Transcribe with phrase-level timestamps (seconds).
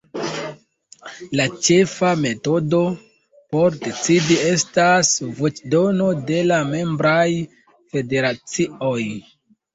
[1.39, 2.79] La ĉefa metodo
[3.57, 7.29] por decidi estas voĉdono de la membraj
[7.93, 8.99] federacioj.